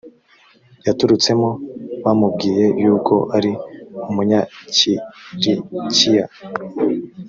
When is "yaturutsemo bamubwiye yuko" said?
0.85-3.13